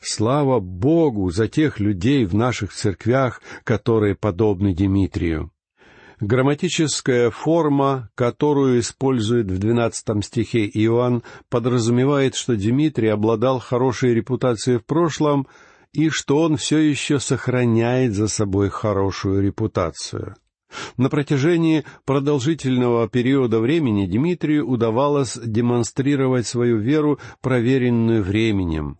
Слава 0.02 0.60
Богу 0.60 1.30
за 1.30 1.48
тех 1.48 1.80
людей 1.80 2.24
в 2.24 2.34
наших 2.34 2.72
церквях, 2.72 3.40
которые 3.64 4.14
подобны 4.14 4.74
Дмитрию. 4.74 5.50
Грамматическая 6.20 7.30
форма, 7.30 8.10
которую 8.14 8.80
использует 8.80 9.50
в 9.50 9.58
двенадцатом 9.58 10.22
стихе 10.22 10.66
Иоанн, 10.66 11.22
подразумевает, 11.48 12.34
что 12.34 12.56
Дмитрий 12.56 13.08
обладал 13.08 13.58
хорошей 13.58 14.12
репутацией 14.12 14.76
в 14.76 14.84
прошлом 14.84 15.46
и 15.92 16.08
что 16.08 16.42
он 16.42 16.56
все 16.56 16.78
еще 16.78 17.18
сохраняет 17.18 18.14
за 18.14 18.28
собой 18.28 18.68
хорошую 18.68 19.42
репутацию. 19.42 20.36
На 20.96 21.08
протяжении 21.08 21.84
продолжительного 22.04 23.08
периода 23.08 23.58
времени 23.58 24.06
Дмитрию 24.06 24.68
удавалось 24.68 25.36
демонстрировать 25.36 26.46
свою 26.46 26.78
веру, 26.78 27.18
проверенную 27.40 28.22
временем. 28.22 28.98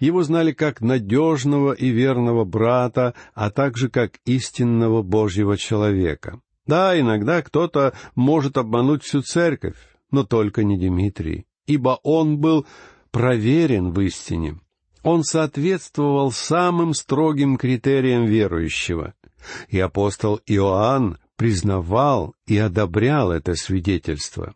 Его 0.00 0.22
знали 0.22 0.52
как 0.52 0.80
надежного 0.80 1.72
и 1.72 1.88
верного 1.88 2.44
брата, 2.44 3.14
а 3.34 3.50
также 3.50 3.88
как 3.88 4.14
истинного 4.24 5.02
Божьего 5.02 5.56
человека. 5.56 6.40
Да, 6.66 6.98
иногда 6.98 7.42
кто-то 7.42 7.94
может 8.14 8.58
обмануть 8.58 9.02
всю 9.02 9.22
церковь, 9.22 9.76
но 10.10 10.24
только 10.24 10.64
не 10.64 10.76
Дмитрий, 10.76 11.46
ибо 11.66 11.98
он 12.02 12.38
был 12.38 12.66
проверен 13.10 13.90
в 13.92 14.00
истине. 14.00 14.58
Он 15.02 15.22
соответствовал 15.24 16.32
самым 16.32 16.94
строгим 16.94 17.56
критериям 17.56 18.26
верующего. 18.26 19.14
И 19.68 19.78
апостол 19.78 20.40
Иоанн 20.46 21.18
признавал 21.36 22.34
и 22.46 22.58
одобрял 22.58 23.30
это 23.30 23.54
свидетельство. 23.54 24.54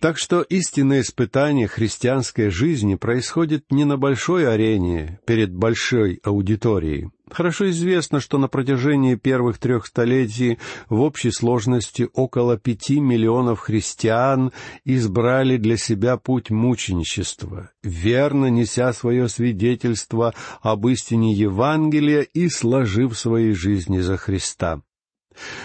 Так 0.00 0.16
что 0.16 0.42
истинное 0.42 1.00
испытание 1.00 1.66
христианской 1.66 2.50
жизни 2.50 2.94
происходит 2.94 3.64
не 3.70 3.84
на 3.84 3.96
большой 3.96 4.48
арене, 4.48 5.20
перед 5.26 5.52
большой 5.52 6.20
аудиторией. 6.22 7.10
Хорошо 7.30 7.70
известно, 7.70 8.20
что 8.20 8.38
на 8.38 8.48
протяжении 8.48 9.14
первых 9.14 9.58
трех 9.58 9.86
столетий 9.86 10.58
в 10.88 11.00
общей 11.00 11.30
сложности 11.30 12.08
около 12.12 12.58
пяти 12.58 13.00
миллионов 13.00 13.60
христиан 13.60 14.52
избрали 14.84 15.56
для 15.56 15.76
себя 15.76 16.16
путь 16.16 16.50
мученичества, 16.50 17.70
верно 17.82 18.46
неся 18.46 18.92
свое 18.92 19.28
свидетельство 19.28 20.34
об 20.60 20.86
истине 20.88 21.32
Евангелия 21.32 22.22
и 22.22 22.48
сложив 22.48 23.18
свои 23.18 23.52
жизни 23.52 24.00
за 24.00 24.16
Христа. 24.16 24.82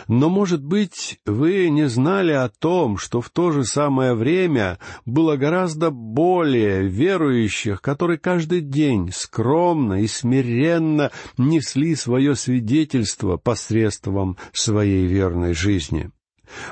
Но, 0.08 0.30
может 0.30 0.64
быть, 0.64 1.20
вы 1.26 1.70
не 1.70 1.88
знали 1.88 2.32
о 2.32 2.50
том, 2.50 2.98
что 2.98 3.22
в 3.22 3.30
то 3.30 3.52
же 3.52 3.64
самое 3.64 4.14
время 4.14 4.80
было 5.06 5.36
гораздо 5.36 5.92
более 5.92 6.88
верующих, 6.88 7.82
которые 7.82 8.20
каждый 8.20 8.62
день 8.62 9.12
скромно 9.14 10.02
и 10.02 10.08
смиренно 10.08 11.12
несли 11.38 11.96
свое 11.96 12.36
свидетельство 12.36 13.38
посредством 13.38 14.38
своей 14.52 15.06
верной 15.06 15.54
жизни. 15.54 16.12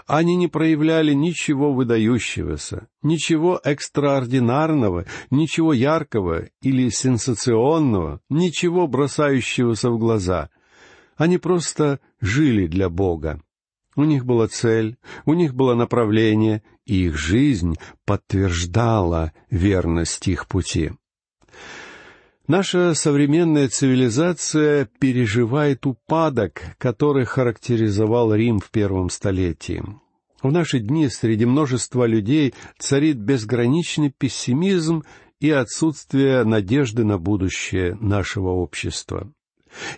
Они 0.05 0.36
не 0.36 0.48
проявляли 0.48 1.13
ничего 1.13 1.74
выдающегося, 1.74 2.88
ничего 3.01 3.60
экстраординарного, 3.63 5.05
ничего 5.31 5.74
яркого 5.74 6.50
или 6.62 6.89
сенсационного, 6.89 8.22
ничего 8.29 8.88
бросающегося 8.88 9.89
в 9.89 9.98
глаза— 9.98 10.50
они 11.22 11.38
просто 11.38 12.00
жили 12.20 12.66
для 12.66 12.90
Бога. 12.90 13.40
У 13.96 14.06
них 14.06 14.25
была 14.25 14.48
цель, 14.48 14.98
у 15.25 15.36
них 15.36 15.54
было 15.54 15.75
направление, 15.75 16.63
и 16.88 17.06
их 17.06 17.16
жизнь 17.16 17.75
подтверждала 18.06 19.32
верность 19.51 20.28
их 20.28 20.48
пути. 20.48 20.94
Наша 22.48 22.96
современная 22.96 23.70
цивилизация 23.70 24.90
переживает 25.00 25.86
упадок, 25.86 26.64
который 26.79 27.25
характеризовал 27.25 28.34
Рим 28.34 28.60
в 28.60 28.72
первом 28.72 29.12
столетии. 29.12 29.84
В 30.42 30.51
наши 30.51 30.79
дни 30.79 31.07
среди 31.07 31.46
множества 31.46 32.05
людей 32.05 32.55
царит 32.79 33.18
безграничный 33.18 34.10
пессимизм 34.10 35.03
и 35.40 35.51
отсутствие 35.51 36.44
надежды 36.46 37.03
на 37.03 37.20
будущее 37.20 37.96
нашего 38.01 38.50
общества. 38.50 39.31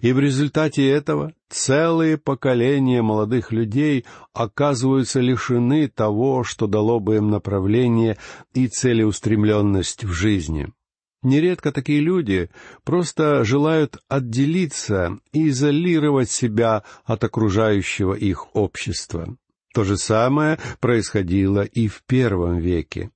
И 0.01 0.11
в 0.11 0.19
результате 0.19 0.89
этого 0.89 1.33
целые 1.49 2.17
поколения 2.17 3.01
молодых 3.01 3.51
людей 3.51 4.05
оказываются 4.33 5.19
лишены 5.19 5.87
того, 5.87 6.43
что 6.43 6.67
дало 6.67 6.99
бы 6.99 7.17
им 7.17 7.29
направление 7.29 8.17
и 8.53 8.67
целеустремленность 8.67 10.03
в 10.03 10.11
жизни. 10.11 10.69
Нередко 11.23 11.71
такие 11.71 12.01
люди 12.01 12.49
просто 12.83 13.45
желают 13.45 13.97
отделиться 14.09 15.19
и 15.31 15.47
изолировать 15.49 16.29
себя 16.29 16.83
от 17.05 17.23
окружающего 17.23 18.13
их 18.13 18.53
общества. 18.55 19.37
То 19.73 19.83
же 19.85 19.97
самое 19.97 20.59
происходило 20.79 21.61
и 21.61 21.87
в 21.87 22.03
первом 22.05 22.57
веке. 22.57 23.09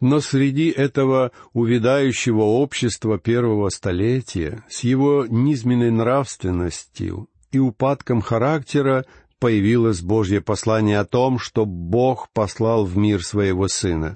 Но 0.00 0.20
среди 0.20 0.68
этого 0.68 1.32
увядающего 1.52 2.42
общества 2.42 3.18
первого 3.18 3.70
столетия 3.70 4.64
с 4.68 4.84
его 4.84 5.26
низменной 5.26 5.90
нравственностью 5.90 7.28
и 7.52 7.58
упадком 7.58 8.20
характера 8.20 9.06
появилось 9.38 10.00
Божье 10.00 10.40
послание 10.40 10.98
о 10.98 11.04
том, 11.04 11.38
что 11.38 11.64
Бог 11.64 12.28
послал 12.32 12.84
в 12.84 12.96
мир 12.96 13.24
своего 13.24 13.68
Сына. 13.68 14.14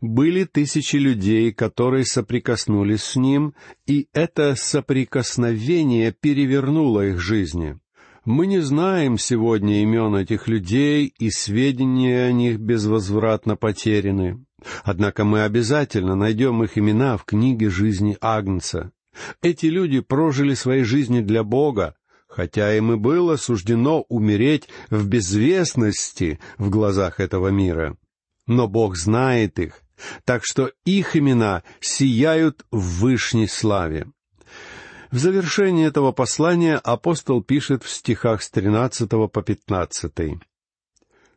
Были 0.00 0.44
тысячи 0.44 0.96
людей, 0.96 1.52
которые 1.52 2.04
соприкоснулись 2.04 3.02
с 3.02 3.16
Ним, 3.16 3.54
и 3.86 4.08
это 4.12 4.54
соприкосновение 4.54 6.12
перевернуло 6.12 7.06
их 7.06 7.18
жизни. 7.18 7.78
Мы 8.26 8.46
не 8.46 8.58
знаем 8.58 9.16
сегодня 9.16 9.82
имен 9.82 10.14
этих 10.14 10.46
людей, 10.46 11.12
и 11.18 11.30
сведения 11.30 12.24
о 12.24 12.32
них 12.32 12.58
безвозвратно 12.58 13.56
потеряны. 13.56 14.44
Однако 14.84 15.24
мы 15.24 15.42
обязательно 15.42 16.14
найдем 16.14 16.62
их 16.62 16.76
имена 16.78 17.16
в 17.16 17.24
книге 17.24 17.70
жизни 17.70 18.16
Агнца. 18.20 18.92
Эти 19.42 19.66
люди 19.66 20.00
прожили 20.00 20.54
свои 20.54 20.82
жизни 20.82 21.20
для 21.20 21.42
Бога, 21.42 21.94
хотя 22.28 22.74
им 22.76 22.92
и 22.92 22.96
было 22.96 23.36
суждено 23.36 24.02
умереть 24.08 24.68
в 24.88 25.06
безвестности 25.06 26.38
в 26.58 26.70
глазах 26.70 27.20
этого 27.20 27.48
мира. 27.48 27.96
Но 28.46 28.68
Бог 28.68 28.96
знает 28.96 29.58
их, 29.58 29.82
так 30.24 30.42
что 30.44 30.72
их 30.84 31.16
имена 31.16 31.62
сияют 31.80 32.64
в 32.70 33.00
вышней 33.00 33.48
славе. 33.48 34.06
В 35.10 35.18
завершении 35.18 35.86
этого 35.86 36.12
послания 36.12 36.76
апостол 36.76 37.42
пишет 37.42 37.82
в 37.82 37.90
стихах 37.90 38.42
с 38.42 38.50
тринадцатого 38.50 39.26
по 39.26 39.42
пятнадцатый. 39.42 40.40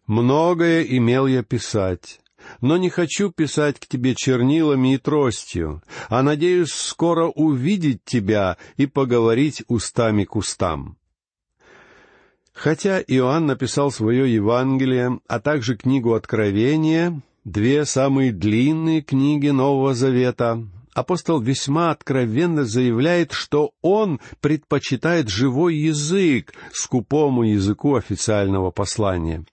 «Многое 0.06 0.84
имел 0.84 1.26
я 1.26 1.44
писать, 1.44 2.20
но 2.62 2.78
не 2.78 2.90
хочу 2.90 3.32
писать 3.32 3.80
к 3.80 3.88
тебе 3.88 4.16
чернилами 4.16 4.96
и 4.96 4.98
тростью, 4.98 5.82
а 6.10 6.24
надеюсь 6.24 6.72
скоро 6.74 7.28
увидеть 7.28 8.04
тебя 8.06 8.58
и 8.78 8.86
поговорить 8.86 9.64
устами 9.68 10.24
к 10.24 10.36
устам». 10.36 10.98
Хотя 12.54 13.02
Иоанн 13.02 13.48
написал 13.48 13.92
свое 13.92 14.32
Евангелие, 14.32 15.20
а 15.28 15.40
также 15.40 15.76
книгу 15.76 16.14
Откровения, 16.14 17.20
две 17.44 17.84
самые 17.84 18.32
длинные 18.32 19.02
книги 19.02 19.50
Нового 19.50 19.96
Завета, 19.96 20.64
апостол 20.94 21.42
весьма 21.42 21.92
откровенно 21.92 22.64
заявляет, 22.64 23.32
что 23.32 23.72
он 23.82 24.20
предпочитает 24.40 25.30
живой 25.30 25.76
язык 25.76 26.54
скупому 26.72 27.44
языку 27.44 27.96
официального 27.96 28.72
послания. 28.72 29.46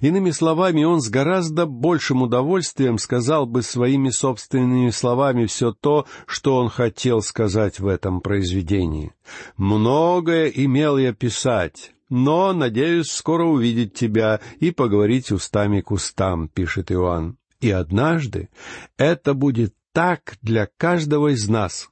Иными 0.00 0.30
словами, 0.30 0.84
он 0.84 1.00
с 1.00 1.08
гораздо 1.08 1.66
большим 1.66 2.22
удовольствием 2.22 2.98
сказал 2.98 3.46
бы 3.46 3.62
своими 3.62 4.10
собственными 4.10 4.90
словами 4.90 5.46
все 5.46 5.72
то, 5.72 6.06
что 6.26 6.56
он 6.56 6.68
хотел 6.68 7.22
сказать 7.22 7.80
в 7.80 7.86
этом 7.86 8.20
произведении. 8.20 9.12
«Многое 9.56 10.48
имел 10.48 10.98
я 10.98 11.12
писать, 11.12 11.92
но, 12.08 12.52
надеюсь, 12.52 13.10
скоро 13.10 13.44
увидеть 13.44 13.94
тебя 13.94 14.40
и 14.58 14.70
поговорить 14.70 15.30
устами 15.30 15.80
к 15.80 15.90
устам»,— 15.90 16.48
пишет 16.54 16.90
Иоанн. 16.90 17.36
И 17.60 17.70
однажды 17.70 18.48
это 18.96 19.34
будет 19.34 19.74
так 19.92 20.36
для 20.42 20.66
каждого 20.78 21.28
из 21.28 21.48
нас. 21.48 21.90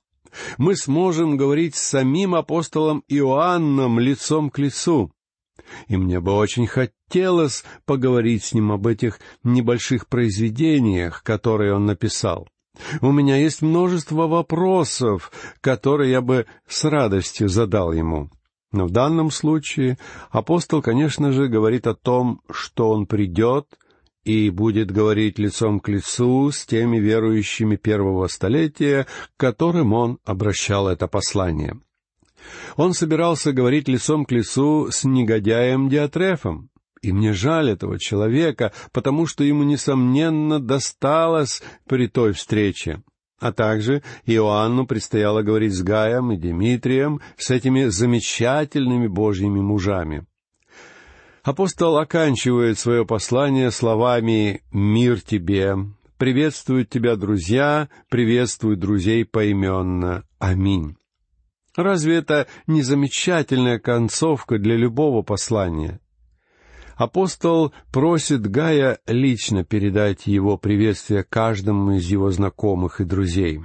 Мы 0.57 0.77
сможем 0.77 1.37
говорить 1.37 1.75
с 1.77 1.83
самим 1.83 2.35
апостолом 2.35 3.05
Иоанном 3.09 3.99
лицом 3.99 4.51
к 4.51 4.59
лицу. 4.59 5.13
И 5.89 5.97
мне 5.97 6.21
бы 6.21 6.33
очень 6.33 6.67
хотелось 6.67 7.65
поговорить 7.85 8.45
с 8.45 8.55
ним 8.55 8.73
об 8.73 8.87
этих 8.87 9.21
небольших 9.43 10.07
произведениях, 10.09 11.23
которые 11.23 11.75
он 11.75 11.87
написал. 11.87 12.49
У 13.01 13.11
меня 13.11 13.37
есть 13.37 13.63
множество 13.63 14.27
вопросов, 14.27 15.33
которые 15.61 16.13
я 16.13 16.21
бы 16.21 16.47
с 16.67 16.85
радостью 16.85 17.49
задал 17.49 17.93
ему. 17.93 18.31
Но 18.71 18.87
в 18.87 18.91
данном 18.91 19.31
случае 19.31 19.99
апостол, 20.31 20.83
конечно 20.83 21.33
же, 21.33 21.49
говорит 21.49 21.87
о 21.87 21.95
том, 21.95 22.43
что 22.51 22.91
он 22.91 23.07
придет 23.07 23.67
и 24.25 24.51
будет 24.51 24.91
говорить 24.91 25.39
лицом 25.39 25.81
к 25.81 25.89
лицу 25.89 26.51
с 26.51 26.67
теми 26.67 26.99
верующими 26.99 27.77
первого 27.77 28.27
столетия, 28.27 29.07
к 29.37 29.41
которым 29.41 29.95
он 29.95 30.19
обращал 30.25 30.89
это 30.89 31.09
послание. 31.09 31.81
Он 32.77 32.93
собирался 32.93 33.53
говорить 33.53 33.89
лицом 33.89 34.25
к 34.25 34.33
лицу 34.33 34.91
с 34.91 35.05
негодяем 35.05 35.89
Диатрефом. 35.89 36.71
И 37.03 37.13
мне 37.13 37.33
жаль 37.33 37.71
этого 37.71 37.99
человека, 37.99 38.73
потому 38.93 39.27
что 39.27 39.45
ему, 39.45 39.63
несомненно, 39.63 40.59
досталось 40.61 41.63
при 41.87 42.09
той 42.09 42.33
встрече. 42.33 43.03
А 43.39 43.53
также 43.53 44.03
Иоанну 44.27 44.87
предстояло 44.87 45.43
говорить 45.43 45.73
с 45.73 45.83
Гаем 45.83 46.33
и 46.33 46.37
Дмитрием, 46.37 47.21
с 47.37 47.51
этими 47.51 47.85
замечательными 47.85 49.07
божьими 49.07 49.61
мужами. 49.61 50.27
Апостол 51.45 51.97
оканчивает 51.99 52.79
свое 52.79 53.07
послание 53.07 53.71
словами 53.71 54.63
«Мир 54.73 55.21
тебе», 55.21 55.77
«Приветствуют 56.19 56.91
тебя 56.91 57.15
друзья», 57.15 57.89
«Приветствуют 58.11 58.81
друзей 58.81 59.25
поименно». 59.25 60.25
Аминь. 60.41 60.97
Разве 61.79 62.17
это 62.17 62.49
не 62.67 62.83
замечательная 62.83 63.79
концовка 63.79 64.59
для 64.59 64.75
любого 64.75 65.23
послания? 65.23 66.01
Апостол 66.97 67.73
просит 67.93 68.51
Гая 68.51 68.99
лично 69.07 69.63
передать 69.63 70.27
его 70.27 70.59
приветствие 70.59 71.23
каждому 71.23 71.93
из 71.93 72.05
его 72.07 72.33
знакомых 72.33 73.01
и 73.01 73.05
друзей. 73.05 73.61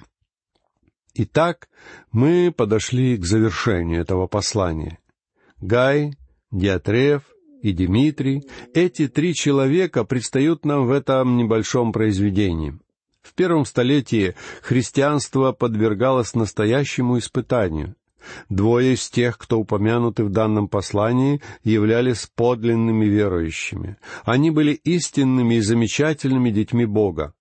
Итак, 1.15 1.69
мы 2.11 2.53
подошли 2.55 3.17
к 3.17 3.25
завершению 3.25 4.01
этого 4.01 4.27
послания. 4.27 4.99
Гай, 5.59 6.13
Диатреф 6.51 7.23
и 7.63 7.73
Дмитрий, 7.73 8.47
эти 8.75 9.07
три 9.07 9.33
человека 9.33 10.03
предстают 10.03 10.65
нам 10.65 10.85
в 10.85 10.91
этом 10.91 11.35
небольшом 11.35 11.91
произведении. 11.91 12.77
В 13.23 13.33
первом 13.33 13.65
столетии 13.65 14.35
христианство 14.61 15.51
подвергалось 15.51 16.35
настоящему 16.35 17.17
испытанию. 17.17 17.95
Двое 18.49 18.93
из 18.93 19.09
тех, 19.09 19.37
кто 19.37 19.59
упомянуты 19.59 20.23
в 20.23 20.29
данном 20.29 20.67
послании, 20.67 21.41
являлись 21.63 22.29
подлинными 22.35 23.05
верующими. 23.05 23.97
Они 24.23 24.51
были 24.51 24.73
истинными 24.73 25.55
и 25.55 25.61
замечательными 25.61 26.49
детьми 26.49 26.85
Бога. 26.85 27.33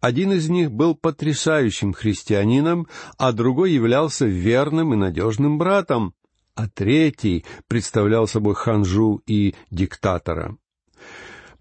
Один 0.00 0.32
из 0.32 0.48
них 0.48 0.72
был 0.72 0.96
потрясающим 0.96 1.92
христианином, 1.92 2.88
а 3.18 3.32
другой 3.32 3.72
являлся 3.72 4.26
верным 4.26 4.94
и 4.94 4.96
надежным 4.96 5.58
братом, 5.58 6.14
а 6.54 6.68
третий 6.68 7.44
представлял 7.68 8.26
собой 8.26 8.54
ханжу 8.54 9.22
и 9.26 9.54
диктатора. 9.70 10.56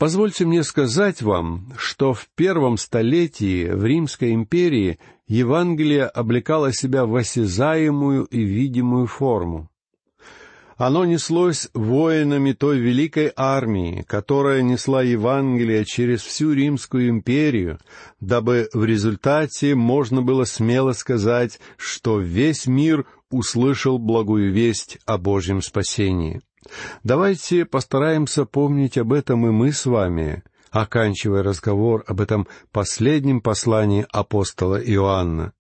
Позвольте 0.02 0.46
мне 0.46 0.64
сказать 0.64 1.22
вам, 1.22 1.74
что 1.78 2.16
в 2.16 2.28
первом 2.36 2.78
столетии 2.78 3.70
в 3.70 3.86
Римской 3.86 4.34
империи 4.34 4.98
Евангелие 5.28 6.06
облекало 6.06 6.74
себя 6.74 7.06
в 7.06 7.16
осязаемую 7.16 8.24
и 8.24 8.42
видимую 8.42 9.06
форму. 9.06 9.70
Оно 10.76 11.06
неслось 11.06 11.70
воинами 11.76 12.54
той 12.54 12.80
великой 12.80 13.32
армии, 13.36 14.04
которая 14.08 14.64
несла 14.64 15.04
Евангелие 15.04 15.86
через 15.86 16.24
всю 16.24 16.52
Римскую 16.54 17.08
империю, 17.08 17.78
дабы 18.20 18.70
в 18.74 18.84
результате 18.84 19.76
можно 19.76 20.24
было 20.24 20.46
смело 20.46 20.94
сказать, 20.94 21.60
что 21.78 22.18
весь 22.18 22.66
мир 22.66 23.06
услышал 23.30 24.00
благую 24.00 24.52
весть 24.52 24.98
о 25.06 25.20
Божьем 25.20 25.62
спасении. 25.62 26.42
Давайте 27.04 27.66
постараемся 27.66 28.46
помнить 28.46 28.98
об 28.98 29.14
этом 29.14 29.48
и 29.48 29.52
мы 29.52 29.72
с 29.72 29.86
вами, 29.86 30.44
оканчивая 30.70 31.44
разговор 31.44 32.04
об 32.08 32.22
этом 32.22 32.48
последнем 32.72 33.42
послании 33.42 34.06
апостола 34.12 34.82
Иоанна. 34.82 35.54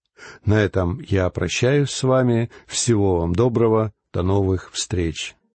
На 0.46 0.62
этом 0.62 1.00
я 1.02 1.30
прощаюсь 1.30 1.90
с 1.90 2.04
вами. 2.04 2.52
Всего 2.68 3.20
вам 3.20 3.34
доброго. 3.34 3.94
До 4.14 4.24
новых 4.24 4.72
встреч. 4.72 5.36